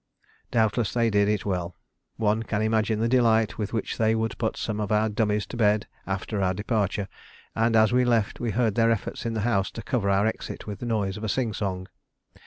[0.49, 1.75] Doubtless they did it well.
[2.17, 5.57] One can imagine the delight with which they would put some of our dummies to
[5.57, 7.07] bed after our departure,
[7.55, 10.65] and as we left we heard their efforts in the house to cover our exit
[10.65, 11.87] with the noise of a sing song.